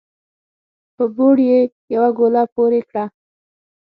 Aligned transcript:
په 0.95 1.03
بوړ 1.15 1.37
يې 1.49 1.59
يوه 1.93 2.09
ګوله 2.17 2.43
پورې 2.55 2.81
کړه 2.89 3.05